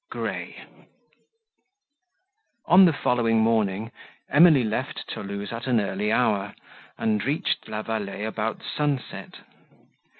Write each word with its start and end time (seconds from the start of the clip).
GRAY 0.09 0.65
On 2.65 2.85
the 2.85 2.91
following 3.03 3.37
morning, 3.39 3.91
Emily 4.31 4.63
left 4.63 5.03
Thoulouse 5.13 5.53
at 5.53 5.67
an 5.67 5.79
early 5.79 6.11
hour, 6.11 6.55
and 6.97 7.23
reached 7.23 7.67
La 7.67 7.83
Vallée 7.83 8.25
about 8.27 8.61
sunset. 8.63 9.35